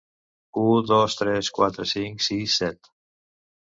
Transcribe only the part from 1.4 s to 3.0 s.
quatre cinc sis set.